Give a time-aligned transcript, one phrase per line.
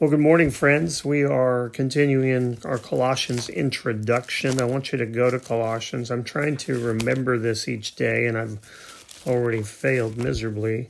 [0.00, 1.04] Well, good morning, friends.
[1.04, 4.58] We are continuing our Colossians introduction.
[4.58, 6.10] I want you to go to Colossians.
[6.10, 10.88] I'm trying to remember this each day, and I've already failed miserably.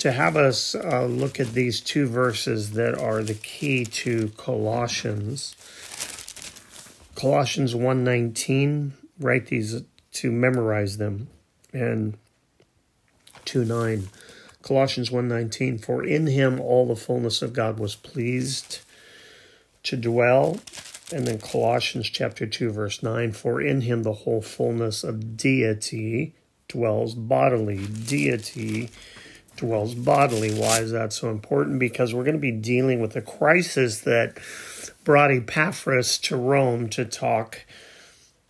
[0.00, 5.56] To have us uh, look at these two verses that are the key to Colossians.
[7.14, 9.82] Colossians 1:19, write these
[10.12, 11.28] to memorize them,
[11.72, 12.18] and
[13.46, 14.08] 2:9.
[14.66, 18.80] Colossians 1:19 for in him all the fullness of God was pleased
[19.84, 20.58] to dwell
[21.12, 26.34] and then Colossians chapter 2 verse 9 for in him the whole fullness of deity
[26.66, 27.86] dwells bodily.
[27.86, 28.90] Deity
[29.56, 30.52] dwells bodily.
[30.52, 31.78] Why is that so important?
[31.78, 34.36] Because we're going to be dealing with a crisis that
[35.04, 37.64] brought Epaphras to Rome to talk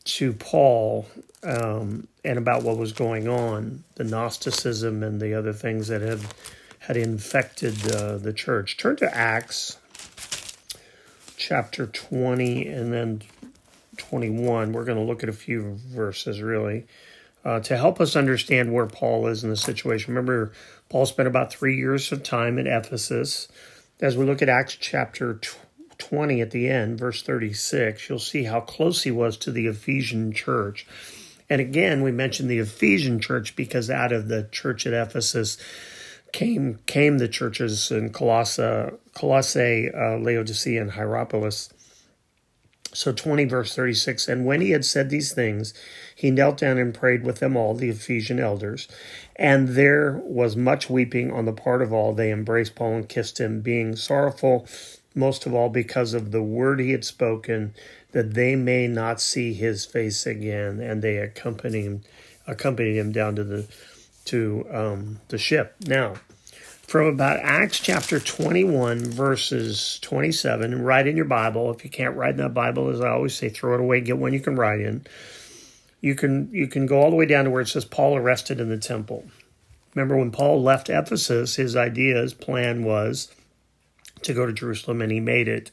[0.05, 1.09] to Paul
[1.47, 6.21] um, and about what was going on, the Gnosticism and the other things that had
[6.81, 8.77] had infected uh, the church.
[8.77, 9.79] Turn to Acts
[11.37, 13.23] chapter 20 and then
[13.97, 14.73] 21.
[14.73, 16.87] We're going to look at a few verses really
[17.45, 20.15] uh, to help us understand where Paul is in the situation.
[20.15, 20.53] Remember,
[20.89, 23.49] Paul spent about three years of time at Ephesus.
[24.01, 25.41] As we look at Acts chapter
[25.99, 30.33] 20 at the end, verse 36, you'll see how close he was to the Ephesian
[30.33, 30.87] church.
[31.49, 35.59] And again, we mentioned the Ephesian church because out of the church at Ephesus
[36.33, 41.71] came came the churches in Colossae, Colossae uh, Laodicea, and Hierapolis.
[42.93, 45.75] So 20 verse 36, and when he had said these things,
[46.15, 48.89] he knelt down and prayed with them all, the Ephesian elders.
[49.37, 52.15] And there was much weeping on the part of all.
[52.15, 54.67] They embraced Paul and kissed him, being sorrowful
[55.17, 57.75] most of all because of the word he had spoken,
[58.17, 60.81] that they may not see his face again.
[60.81, 62.03] And they accompany him,
[62.47, 63.69] accompanied him down to the
[64.25, 65.75] to um, the ship.
[65.87, 66.15] Now,
[66.89, 71.71] from about Acts chapter 21, verses 27, write in your Bible.
[71.71, 74.17] If you can't write in that Bible, as I always say, throw it away, get
[74.17, 75.07] one you can write in.
[76.01, 78.61] You can you can go all the way down to where it says Paul arrested
[78.61, 79.27] in the temple.
[79.95, 83.31] Remember when Paul left Ephesus, his idea, his plan was
[84.23, 85.71] to go to Jerusalem, and he made it.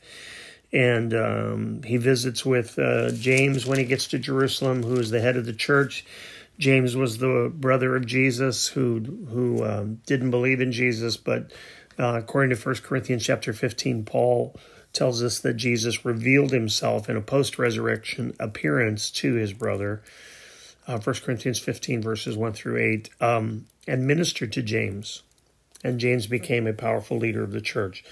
[0.74, 5.22] And um, he visits with uh, James when he gets to Jerusalem, who is the
[5.22, 6.04] head of the church.
[6.58, 11.52] James was the brother of Jesus who who um, didn't believe in Jesus, but
[12.00, 14.56] uh, according to 1 Corinthians chapter 15, Paul
[14.94, 20.04] tells us that Jesus revealed himself in a post-resurrection appearance to his brother.
[20.88, 25.24] Uh, 1 Corinthians 15 verses 1 through 8, um, and ministered to James
[25.84, 28.04] and James became a powerful leader of the church.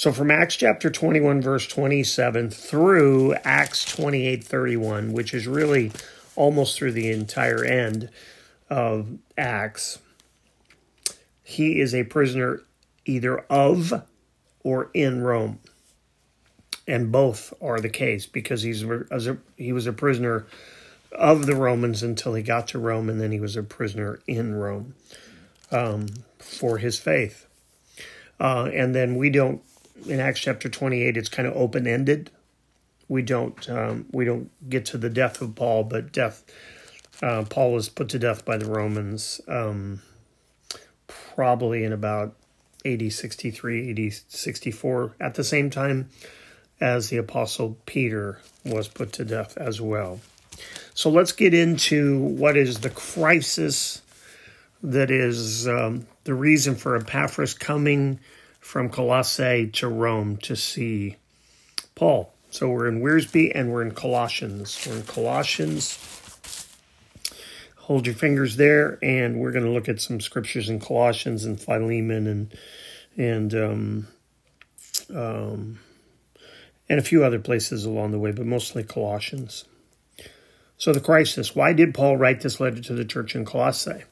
[0.00, 5.92] So from Acts chapter 21 verse 27 through Acts 28 31, which is really
[6.36, 8.08] almost through the entire end
[8.70, 9.98] of Acts,
[11.42, 12.62] he is a prisoner
[13.04, 14.02] either of
[14.64, 15.58] or in Rome.
[16.88, 18.82] And both are the case because he's
[19.58, 20.46] he was a prisoner
[21.12, 24.54] of the Romans until he got to Rome, and then he was a prisoner in
[24.54, 24.94] Rome
[25.70, 26.06] um,
[26.38, 27.46] for his faith.
[28.40, 29.62] Uh, and then we don't
[30.06, 32.30] in Acts chapter 28 it's kind of open ended.
[33.08, 36.44] We don't um, we don't get to the death of Paul, but death
[37.22, 40.00] uh, Paul was put to death by the Romans um,
[41.06, 42.34] probably in about
[42.84, 46.08] AD 63, AD 64 at the same time
[46.80, 50.20] as the apostle Peter was put to death as well.
[50.94, 54.02] So let's get into what is the crisis
[54.82, 58.18] that is um, the reason for Epaphras coming
[58.60, 61.16] from Colossae to Rome to see
[61.94, 62.32] Paul.
[62.50, 64.86] So we're in Wiersbe and we're in Colossians.
[64.86, 65.98] We're in Colossians.
[67.76, 71.60] Hold your fingers there, and we're going to look at some scriptures in Colossians and
[71.60, 72.54] Philemon and
[73.16, 74.08] and um,
[75.12, 75.80] um,
[76.88, 79.64] and a few other places along the way, but mostly Colossians.
[80.76, 81.56] So the crisis.
[81.56, 84.04] Why did Paul write this letter to the church in Colossae?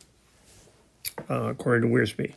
[1.29, 2.34] Uh, according to Wiersbe,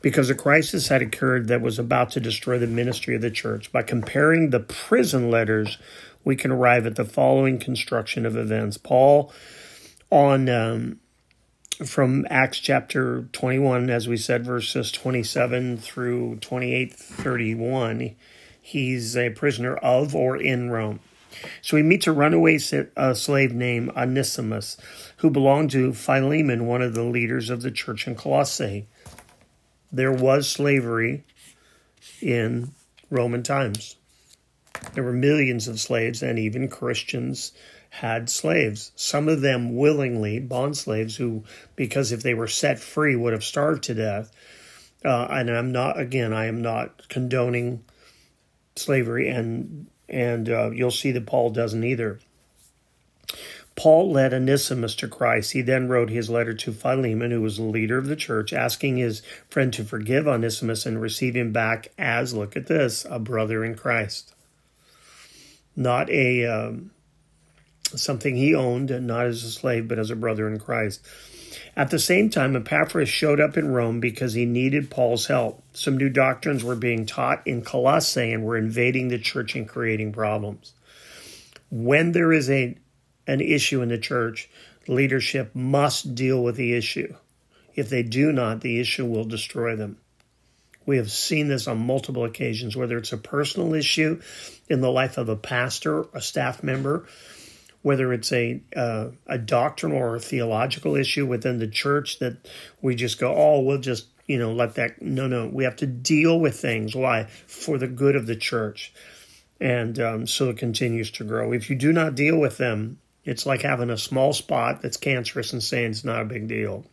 [0.00, 3.72] because a crisis had occurred that was about to destroy the ministry of the church.
[3.72, 5.78] By comparing the prison letters,
[6.24, 8.76] we can arrive at the following construction of events.
[8.76, 9.32] Paul,
[10.10, 11.00] on um,
[11.84, 18.14] from Acts chapter 21, as we said, verses 27 through 28, 31,
[18.60, 21.00] he's a prisoner of or in Rome.
[21.60, 24.76] So he meets a runaway slave named Onesimus,
[25.18, 28.86] who belonged to Philemon, one of the leaders of the church in Colossae.
[29.90, 31.24] There was slavery
[32.20, 32.72] in
[33.10, 33.96] Roman times.
[34.94, 37.52] There were millions of slaves, and even Christians
[37.90, 38.90] had slaves.
[38.96, 41.44] Some of them willingly, bond slaves, who,
[41.76, 44.32] because if they were set free, would have starved to death.
[45.04, 47.84] Uh, and I'm not, again, I am not condoning
[48.76, 52.20] slavery, and and uh, you'll see that Paul doesn't either.
[53.74, 55.52] Paul led Onesimus to Christ.
[55.52, 58.98] He then wrote his letter to Philemon, who was the leader of the church, asking
[58.98, 63.64] his friend to forgive Onesimus and receive him back as, look at this, a brother
[63.64, 64.34] in Christ.
[65.74, 66.90] Not a um,
[67.98, 71.04] something he owned, not as a slave, but as a brother in Christ.
[71.76, 75.62] At the same time, Epaphras showed up in Rome because he needed Paul's help.
[75.72, 80.12] Some new doctrines were being taught in Colossae and were invading the church and creating
[80.12, 80.74] problems.
[81.70, 82.76] When there is a
[83.26, 84.50] an issue in the church,
[84.88, 87.14] leadership must deal with the issue.
[87.74, 89.98] If they do not, the issue will destroy them.
[90.84, 94.20] We have seen this on multiple occasions, whether it's a personal issue
[94.68, 97.06] in the life of a pastor, a staff member,
[97.82, 102.48] whether it's a uh, a doctrinal or a theological issue within the church that
[102.80, 105.02] we just go, oh, we'll just you know let that.
[105.02, 106.94] No, no, we have to deal with things.
[106.94, 107.24] Why?
[107.46, 108.92] For the good of the church,
[109.60, 111.52] and um, so it continues to grow.
[111.52, 115.52] If you do not deal with them, it's like having a small spot that's cancerous
[115.52, 116.84] and saying it's not a big deal.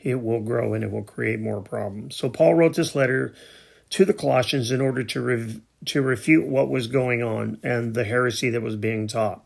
[0.00, 2.16] It will grow and it will create more problems.
[2.16, 3.34] So Paul wrote this letter
[3.90, 8.04] to the Colossians in order to rev- to refute what was going on and the
[8.04, 9.44] heresy that was being taught.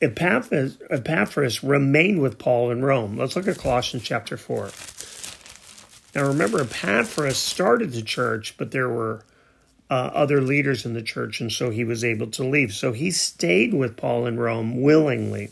[0.00, 3.16] Epaphras, Epaphras remained with Paul in Rome.
[3.16, 4.70] Let's look at Colossians chapter 4.
[6.14, 9.24] Now remember, Epaphras started the church, but there were
[9.90, 12.72] uh, other leaders in the church, and so he was able to leave.
[12.72, 15.50] So he stayed with Paul in Rome willingly.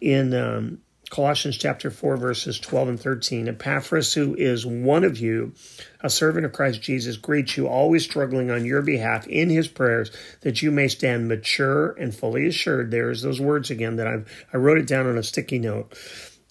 [0.00, 3.48] In um, Colossians chapter 4, verses 12 and 13.
[3.48, 5.52] Epaphras, who is one of you,
[6.00, 10.10] a servant of Christ Jesus, greets you, always struggling on your behalf in his prayers,
[10.40, 12.90] that you may stand mature and fully assured.
[12.90, 15.96] There's those words again that I've, I wrote it down on a sticky note.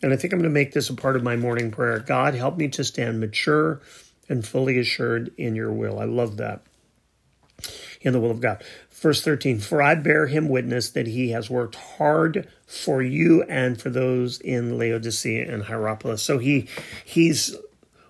[0.01, 1.99] And I think I'm going to make this a part of my morning prayer.
[1.99, 3.81] God, help me to stand mature
[4.29, 5.99] and fully assured in your will.
[5.99, 6.61] I love that.
[8.01, 8.63] In the will of God.
[8.95, 13.79] Verse 13, for I bear him witness that he has worked hard for you and
[13.79, 16.23] for those in Laodicea and Hierapolis.
[16.23, 16.67] So he
[17.03, 17.55] he's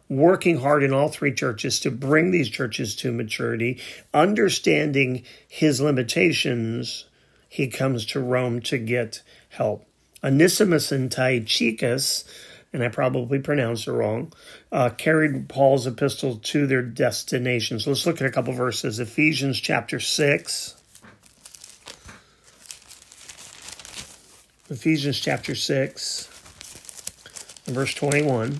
[0.08, 3.80] working hard in all three churches to bring these churches to maturity,
[4.14, 7.06] understanding his limitations,
[7.50, 9.88] he comes to Rome to get help.
[10.24, 12.26] Onesimus and Tychicus
[12.75, 14.33] and I probably pronounced it wrong,
[14.69, 17.80] uh, carried Paul's epistle to their destination.
[17.80, 19.00] So let's look at a couple verses.
[19.00, 20.75] Ephesians chapter 6.
[24.69, 26.27] Ephesians chapter 6,
[27.68, 28.60] verse 21.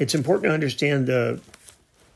[0.00, 1.40] It's important to understand the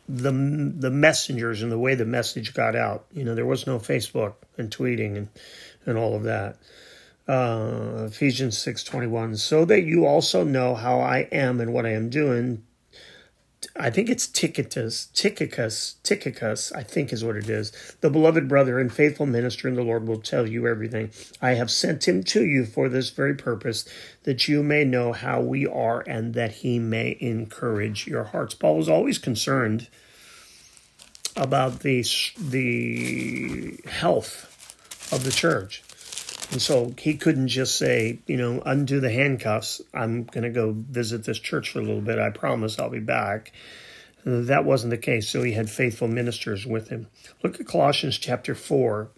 [0.08, 3.04] the the messengers and the way the message got out.
[3.12, 5.28] You know, there was no Facebook and tweeting and,
[5.86, 6.56] and all of that
[7.28, 12.10] uh, Ephesians 6:21 so that you also know how I am and what I am
[12.10, 12.62] doing
[13.76, 17.72] I think it's Tychicus, Tychicus, Tychicus, I think is what it is.
[18.00, 21.10] The beloved brother and faithful minister in the Lord will tell you everything.
[21.42, 23.86] I have sent him to you for this very purpose,
[24.24, 28.54] that you may know how we are and that he may encourage your hearts.
[28.54, 29.88] Paul was always concerned
[31.36, 32.04] about the,
[32.38, 35.82] the health of the church.
[36.50, 39.80] And so he couldn't just say, you know, undo the handcuffs.
[39.94, 42.18] I'm going to go visit this church for a little bit.
[42.18, 43.52] I promise I'll be back.
[44.24, 45.28] That wasn't the case.
[45.28, 47.06] So he had faithful ministers with him.
[47.42, 49.10] Look at Colossians chapter 4.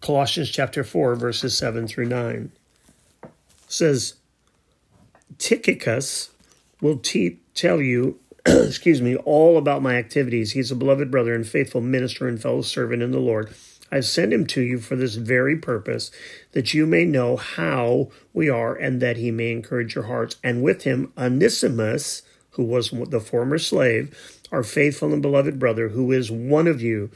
[0.00, 2.50] Colossians chapter 4, verses 7 through 9.
[3.22, 3.30] It
[3.68, 4.14] says,
[5.38, 6.30] Tychicus
[6.80, 10.52] will te- tell you, excuse me, all about my activities.
[10.52, 13.54] He's a beloved brother and faithful minister and fellow servant in the Lord
[13.94, 16.10] I sent him to you for this very purpose,
[16.50, 20.34] that you may know how we are, and that he may encourage your hearts.
[20.42, 26.10] And with him, Onesimus, who was the former slave, our faithful and beloved brother, who
[26.10, 27.12] is one of you.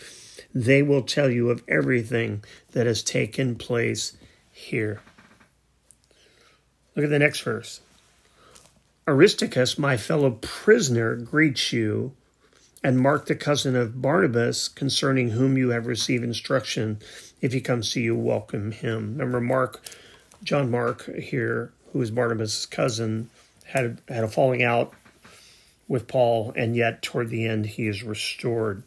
[0.55, 4.17] They will tell you of everything that has taken place
[4.53, 5.01] here.
[6.95, 7.81] Look at the next verse.
[9.09, 12.15] Aristarchus, my fellow prisoner, greets you
[12.83, 16.99] and Mark, the cousin of Barnabas, concerning whom you have received instruction.
[17.41, 19.17] If he comes to you, welcome him.
[19.19, 19.81] Remember, Mark,
[20.43, 23.31] John Mark here, who is Barnabas' cousin,
[23.67, 24.93] had had a falling out
[25.89, 28.83] with Paul, and yet toward the end he is restored.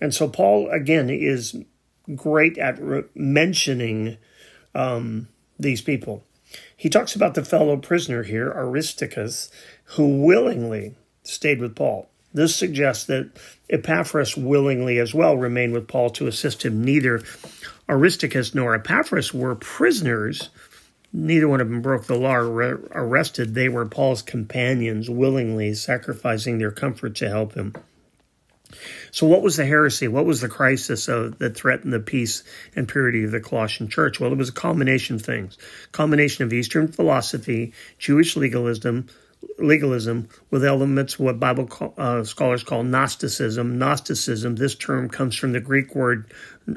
[0.00, 1.56] And so Paul again is
[2.14, 4.18] great at re- mentioning
[4.74, 6.24] um, these people.
[6.76, 9.50] He talks about the fellow prisoner here, Aristarchus,
[9.84, 12.08] who willingly stayed with Paul.
[12.34, 13.30] This suggests that
[13.68, 16.82] Epaphras willingly as well remained with Paul to assist him.
[16.84, 17.22] Neither
[17.88, 20.50] Aristarchus nor Epaphras were prisoners
[21.12, 23.54] neither one of them broke the law or arrested.
[23.54, 27.74] They were Paul's companions, willingly sacrificing their comfort to help him.
[29.10, 30.08] So, what was the heresy?
[30.08, 32.42] What was the crisis of, that threatened the peace
[32.74, 34.18] and purity of the Colossian church?
[34.18, 35.58] Well, it was a combination of things:
[35.92, 39.08] combination of Eastern philosophy, Jewish legalism,
[39.58, 43.78] legalism with elements what Bible uh, scholars call Gnosticism.
[43.78, 44.56] Gnosticism.
[44.56, 46.32] This term comes from the Greek word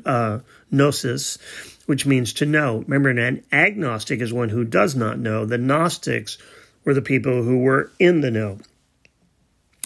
[0.06, 0.40] uh,
[0.72, 1.38] gnosis,
[1.86, 2.80] which means to know.
[2.80, 5.46] Remember, an agnostic is one who does not know.
[5.46, 6.38] The Gnostics
[6.84, 8.60] were the people who were in the know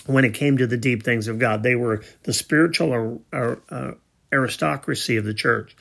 [0.05, 1.63] when it came to the deep things of God.
[1.63, 3.91] They were the spiritual uh,
[4.31, 5.75] aristocracy of the church.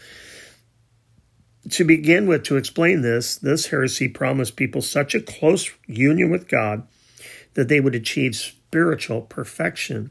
[1.71, 6.49] To begin with, to explain this, this heresy promised people such a close union with
[6.49, 6.87] God
[7.55, 10.11] that they would achieve spiritual perfection.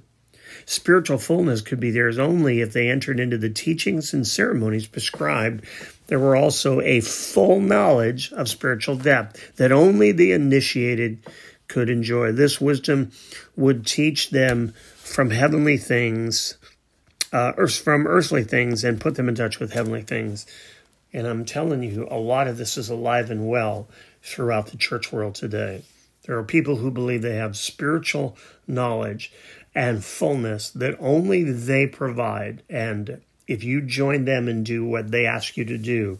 [0.66, 5.66] Spiritual fullness could be theirs only if they entered into the teachings and ceremonies prescribed.
[6.08, 11.20] There were also a full knowledge of spiritual depth that only the initiated
[11.68, 12.32] could enjoy.
[12.32, 13.12] This wisdom
[13.56, 16.58] would teach them from heavenly things,
[17.34, 20.46] uh, from earthly things, and put them in touch with heavenly things.
[21.18, 23.90] And I'm telling you, a lot of this is alive and well
[24.22, 25.82] throughout the church world today.
[26.28, 29.34] There are people who believe they have spiritual knowledge
[29.74, 32.62] and fullness that only they provide.
[32.70, 36.20] And if you join them and do what they ask you to do,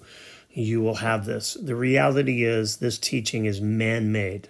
[0.50, 1.54] you will have this.
[1.54, 4.50] The reality is, this teaching is man made.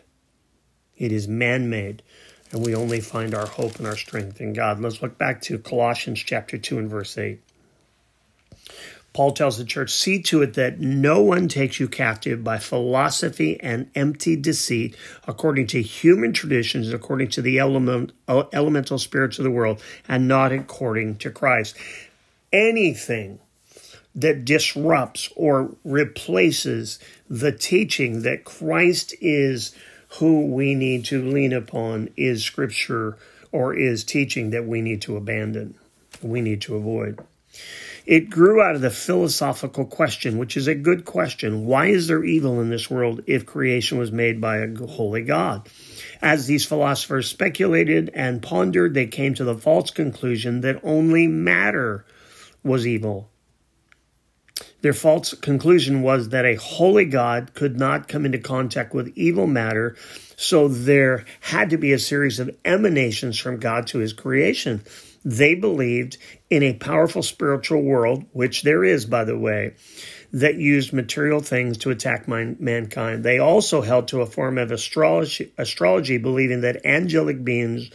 [0.95, 2.03] It is man made,
[2.53, 4.79] and we only find our hope and our strength in God.
[4.79, 7.41] Let's look back to Colossians chapter 2 and verse 8.
[9.17, 13.59] Paul tells the church, See to it that no one takes you captive by philosophy
[13.59, 14.95] and empty deceit,
[15.27, 20.51] according to human traditions, according to the element, elemental spirits of the world, and not
[20.51, 21.75] according to Christ.
[22.53, 23.39] Anything
[24.13, 29.73] that disrupts or replaces the teaching that Christ is
[30.19, 33.17] who we need to lean upon is scripture
[33.51, 35.73] or is teaching that we need to abandon,
[36.21, 37.17] we need to avoid.
[38.07, 41.65] It grew out of the philosophical question, which is a good question.
[41.65, 45.67] Why is there evil in this world if creation was made by a holy God?
[46.21, 52.05] As these philosophers speculated and pondered, they came to the false conclusion that only matter
[52.63, 53.29] was evil
[54.81, 59.47] their false conclusion was that a holy God could not come into contact with evil
[59.47, 59.95] matter,
[60.35, 64.81] so there had to be a series of emanations from God to his creation.
[65.25, 66.17] They believed
[66.49, 69.73] in a powerful spiritual world, which there is, by the way,
[70.31, 73.23] that used material things to attack mankind.
[73.23, 77.89] They also held to a form of astrology, astrology, believing that angelic beings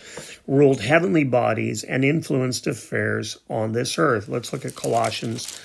[0.47, 4.29] ruled heavenly bodies and influenced affairs on this earth.
[4.29, 5.61] Let's look at Colossians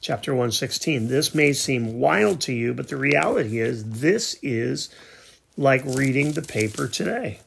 [0.00, 1.08] chapter 116.
[1.08, 4.88] This may seem wild to you, but the reality is this is
[5.56, 7.40] like reading the paper today.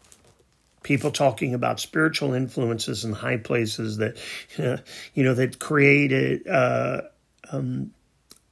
[0.84, 4.18] People talking about spiritual influences in high places that,
[5.14, 7.02] you know, that created uh,
[7.52, 7.94] um,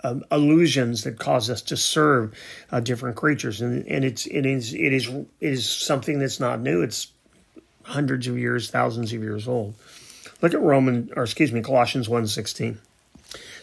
[0.04, 2.34] um, illusions that cause us to serve
[2.72, 6.60] uh, different creatures, and and it's it is it is it is something that's not
[6.60, 6.82] new.
[6.82, 7.12] It's
[7.84, 9.76] hundreds of years, thousands of years old.
[10.42, 12.78] Look at Roman, or excuse me, Colossians 1.16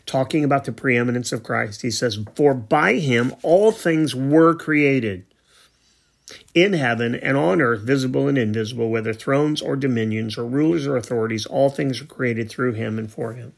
[0.09, 1.83] talking about the preeminence of Christ.
[1.83, 5.25] He says, For by him all things were created
[6.55, 10.97] in heaven and on earth, visible and invisible, whether thrones or dominions or rulers or
[10.97, 13.53] authorities, all things are created through him and for him.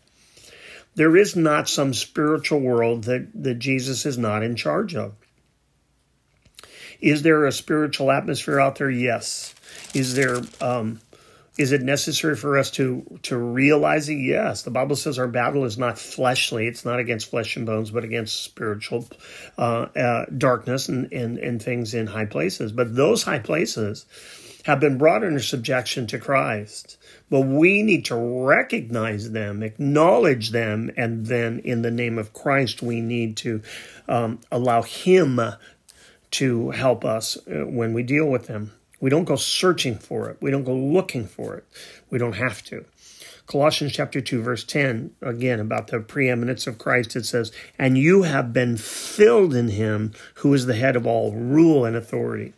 [0.95, 5.15] There is not some spiritual world that, that Jesus is not in charge of.
[7.01, 8.91] Is there a spiritual atmosphere out there?
[8.91, 9.55] Yes.
[9.95, 11.01] Is there um,
[11.59, 14.15] is it necessary for us to to realize it?
[14.15, 14.63] Yes.
[14.63, 18.05] The Bible says our battle is not fleshly; it's not against flesh and bones, but
[18.05, 19.09] against spiritual
[19.59, 22.73] uh, uh, darkness and, and and things in high places.
[22.73, 24.07] But those high places
[24.65, 26.99] have been brought under subjection to Christ.
[27.31, 32.83] But we need to recognize them, acknowledge them, and then in the name of Christ,
[32.83, 33.63] we need to
[34.09, 35.41] um, allow Him
[36.33, 38.73] to help us uh, when we deal with them.
[39.01, 40.39] We don't go searching for it.
[40.41, 41.65] We don't go looking for it.
[42.11, 42.85] We don't have to.
[43.47, 48.23] Colossians chapter 2 verse 10 again about the preeminence of Christ it says and you
[48.23, 52.53] have been filled in him who is the head of all rule and authority.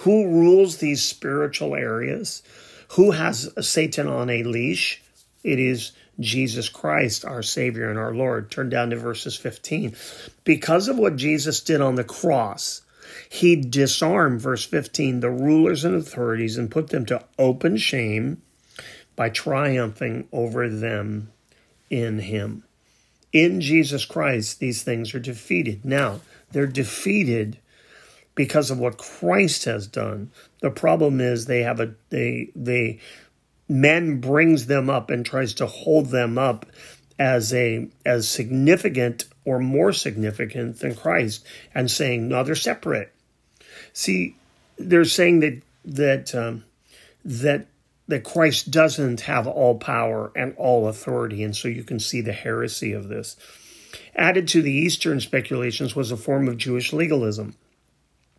[0.00, 2.42] Who rules these spiritual areas?
[2.90, 5.02] Who has Satan on a leash?
[5.42, 8.50] It is Jesus Christ, our Savior and our Lord.
[8.50, 9.94] Turn down to verses 15.
[10.44, 12.82] Because of what Jesus did on the cross,
[13.28, 18.42] he disarmed, verse 15, the rulers and authorities and put them to open shame
[19.14, 21.32] by triumphing over them
[21.90, 22.64] in him.
[23.32, 25.84] In Jesus Christ, these things are defeated.
[25.84, 26.20] Now,
[26.52, 27.58] They're defeated
[28.34, 30.30] because of what Christ has done.
[30.60, 33.00] The problem is they have a they they
[33.68, 36.66] men brings them up and tries to hold them up
[37.18, 41.44] as a as significant or more significant than Christ
[41.74, 43.12] and saying no they're separate.
[43.92, 44.36] See,
[44.78, 46.64] they're saying that that um,
[47.24, 47.66] that
[48.08, 52.32] that Christ doesn't have all power and all authority, and so you can see the
[52.32, 53.36] heresy of this.
[54.14, 57.54] Added to the Eastern speculations was a form of Jewish legalism.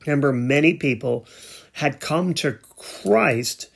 [0.06, 1.26] Remember, many people
[1.74, 3.70] had come to Christ,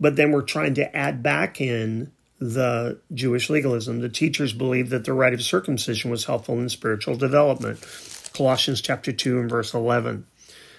[0.00, 2.10] but then were trying to add back in
[2.52, 4.00] the Jewish legalism.
[4.00, 7.80] The teachers believed that the rite of circumcision was helpful in spiritual development.
[8.34, 10.26] Colossians chapter 2 and verse 11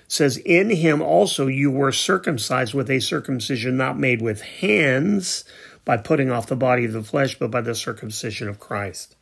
[0.08, 5.44] says, In him also you were circumcised with a circumcision not made with hands
[5.86, 9.16] by putting off the body of the flesh, but by the circumcision of Christ.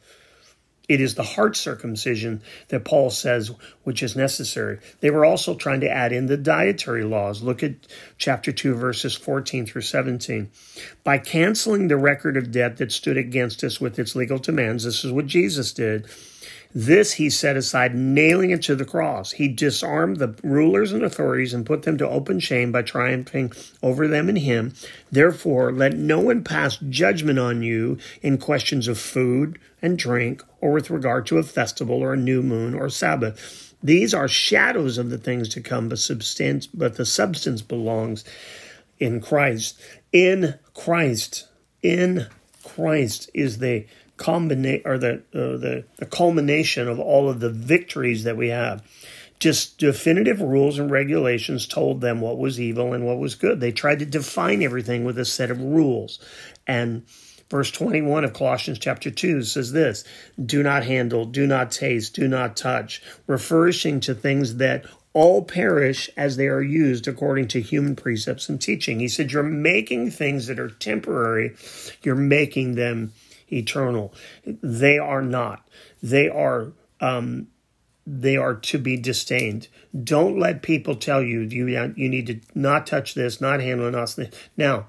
[0.90, 3.52] It is the heart circumcision that Paul says
[3.84, 4.80] which is necessary.
[5.00, 7.42] They were also trying to add in the dietary laws.
[7.42, 7.74] Look at
[8.18, 10.52] chapter 2, verses 14 through 17.
[11.04, 15.06] By canceling the record of debt that stood against us with its legal demands, this
[15.06, 16.08] is what Jesus did
[16.74, 19.32] this he set aside, nailing it to the cross.
[19.32, 24.08] He disarmed the rulers and authorities and put them to open shame by triumphing over
[24.08, 24.74] them in him.
[25.12, 30.72] Therefore, let no one pass judgment on you in questions of food and drink, or
[30.72, 33.76] with regard to a festival or a new moon or Sabbath.
[33.84, 38.24] These are shadows of the things to come, but substance, but the substance belongs
[38.98, 39.80] in Christ.
[40.14, 41.50] In Christ,
[41.82, 42.28] in
[42.64, 43.86] Christ is the
[44.24, 48.82] combination or the, uh, the the culmination of all of the victories that we have.
[49.40, 53.60] Just definitive rules and regulations told them what was evil and what was good.
[53.60, 56.20] They tried to define everything with a set of rules.
[56.66, 57.04] And
[57.50, 60.06] verse 21 of Colossians chapter 2 says this
[60.44, 66.10] Do not handle, do not taste, do not touch, referring to things that all perish
[66.16, 69.00] as they are used according to human precepts and teaching.
[69.00, 71.56] He said, You're making things that are temporary,
[72.02, 73.12] you're making them
[73.58, 74.14] eternal.
[74.46, 75.68] They are not.
[76.02, 77.48] They are um,
[78.06, 79.68] they are to be disdained.
[80.04, 84.20] Don't let people tell you you you need to not touch this, not handle us.
[84.58, 84.88] Now,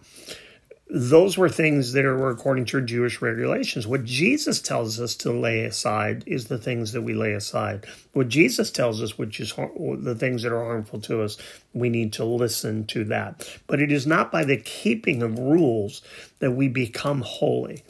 [0.86, 3.86] those were things that are according to Jewish regulations.
[3.86, 7.86] What Jesus tells us to lay aside is the things that we lay aside.
[8.12, 11.38] What Jesus tells us, which is the things that are harmful to us,
[11.72, 13.48] we need to listen to that.
[13.66, 16.02] But it is not by the keeping of rules
[16.40, 17.82] that we become holy.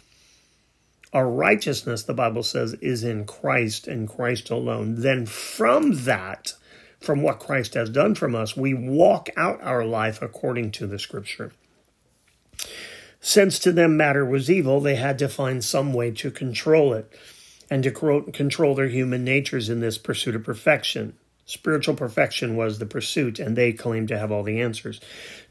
[1.15, 4.97] Our righteousness, the Bible says, is in Christ and Christ alone.
[5.01, 6.55] Then from that,
[6.99, 10.99] from what Christ has done from us, we walk out our life according to the
[10.99, 11.53] scripture.
[13.21, 17.11] Since to them matter was evil, they had to find some way to control it
[17.71, 17.91] and to
[18.33, 21.15] control their human natures in this pursuit of perfection.
[21.47, 25.01] Spiritual perfection was the pursuit, and they claimed to have all the answers.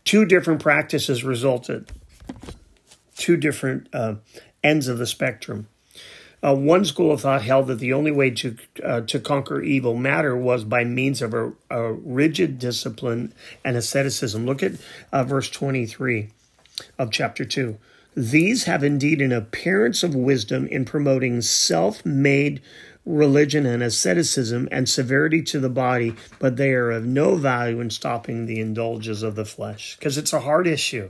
[0.04, 1.92] Two different practices resulted,
[3.16, 4.16] two different uh,
[4.64, 5.68] ends of the spectrum.
[6.44, 9.96] Uh, one school of thought held that the only way to uh, to conquer evil
[9.96, 14.46] matter was by means of a, a rigid discipline and asceticism.
[14.46, 14.74] Look at
[15.14, 16.32] uh, verse twenty three
[17.00, 17.78] of chapter two.
[18.16, 22.62] These have indeed an appearance of wisdom in promoting self made
[23.06, 27.90] religion and asceticism and severity to the body, but they are of no value in
[27.90, 31.10] stopping the indulges of the flesh because it's a hard issue.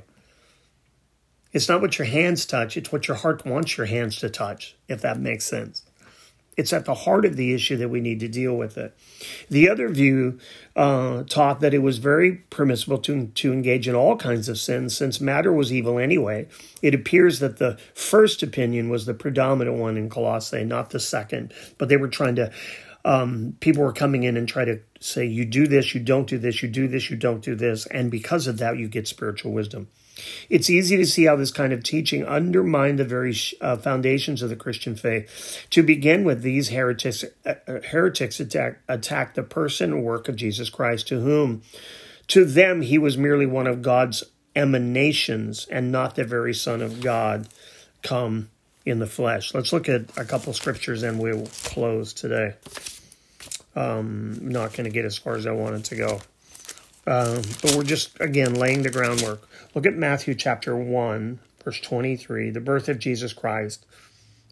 [1.54, 4.76] It's not what your hands touch, it's what your heart wants your hands to touch,
[4.88, 5.84] if that makes sense.
[6.56, 8.96] It's at the heart of the issue that we need to deal with it.
[9.50, 10.40] The other view
[10.76, 14.96] uh, taught that it was very permissible to, to engage in all kinds of sins
[14.96, 16.48] since matter was evil anyway.
[16.82, 21.54] It appears that the first opinion was the predominant one in Colossae, not the second.
[21.80, 22.52] But they were trying to,
[23.04, 26.38] um, people were coming in and try to say, you do this, you don't do
[26.38, 27.88] this, you do this, you don't do this.
[27.88, 29.88] And because of that, you get spiritual wisdom.
[30.50, 34.50] It's easy to see how this kind of teaching undermined the very uh, foundations of
[34.50, 35.66] the Christian faith.
[35.72, 40.36] To begin with, these heretics, uh, uh, heretics attack, attack the person and work of
[40.36, 41.64] Jesus Christ, to whom,
[42.28, 44.24] to them, he was merely one of God's
[44.56, 47.48] emanations and not the very Son of God
[48.02, 48.50] come
[48.86, 49.54] in the flesh.
[49.54, 52.54] Let's look at a couple scriptures and we'll close today.
[53.76, 56.22] Um, not going to get as far as I wanted to go.
[57.06, 59.48] Um, but we're just, again, laying the groundwork.
[59.76, 63.86] Look at Matthew chapter 1, verse 23, the birth of Jesus Christ.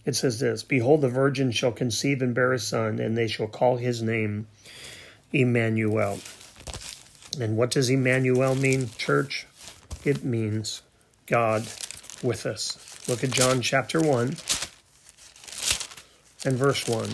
[0.06, 3.48] It says this Behold, the virgin shall conceive and bear a son, and they shall
[3.48, 4.48] call his name
[5.32, 6.20] Emmanuel.
[7.40, 9.48] And what does Emmanuel mean, church?
[10.04, 10.82] It means
[11.28, 11.68] God
[12.22, 13.08] with us.
[13.08, 14.36] Look at John chapter 1
[16.44, 17.10] and verse 1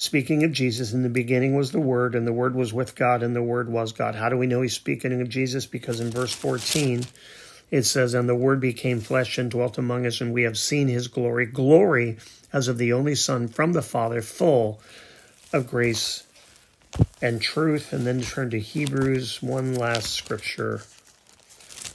[0.00, 3.22] speaking of Jesus, in the beginning was the Word, and the Word was with God,
[3.22, 4.14] and the Word was God.
[4.14, 5.66] How do we know he's speaking of Jesus?
[5.66, 7.04] Because in verse 14,
[7.70, 10.88] it says, And the Word became flesh and dwelt among us, and we have seen
[10.88, 12.16] his glory, glory
[12.50, 14.80] as of the only Son from the Father, full
[15.52, 16.26] of grace
[17.20, 17.92] and truth.
[17.92, 20.80] And then turn to Hebrews, one last scripture,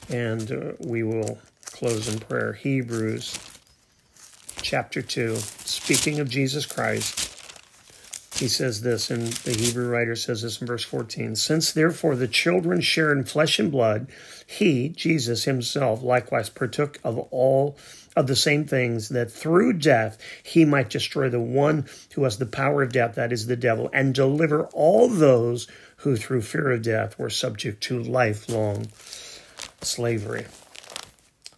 [0.10, 2.54] and uh, we will close in prayer.
[2.54, 3.40] Hebrews
[4.62, 7.35] chapter 2, speaking of Jesus Christ.
[8.36, 12.28] He says this, and the Hebrew writer says this in verse 14 Since therefore the
[12.28, 14.08] children share in flesh and blood,
[14.46, 17.78] he, Jesus himself, likewise partook of all
[18.14, 22.46] of the same things, that through death he might destroy the one who has the
[22.46, 25.68] power of death, that is the devil, and deliver all those
[25.98, 28.88] who through fear of death were subject to lifelong
[29.82, 30.46] slavery.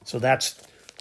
[0.06, 0.56] So that's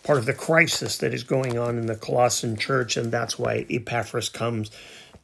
[0.05, 3.67] part of the crisis that is going on in the Colossian church, and that's why
[3.69, 4.71] Epaphras comes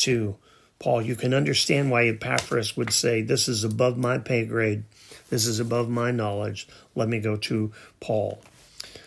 [0.02, 0.36] to
[0.78, 1.02] Paul.
[1.02, 4.84] You can understand why Epaphras would say, This is above my pay grade.
[5.30, 6.68] This is above my knowledge.
[6.94, 8.42] Let me go to Paul.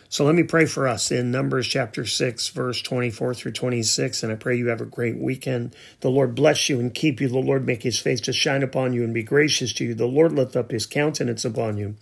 [0.08, 4.22] So let me pray for us in Numbers chapter 6, verse 24 through 26.
[4.22, 5.74] And I pray you have a great weekend.
[6.00, 7.28] The Lord bless you and keep you.
[7.28, 9.94] The Lord make his face to shine upon you and be gracious to you.
[9.94, 11.96] The Lord lift up his countenance upon you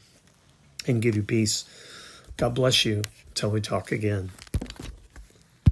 [0.87, 1.65] and give you peace.
[2.37, 3.03] God bless you.
[3.35, 4.31] Till we talk again.